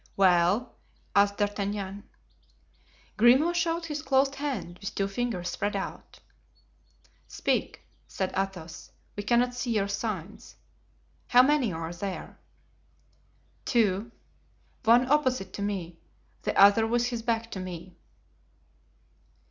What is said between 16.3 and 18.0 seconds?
the other with his back to me."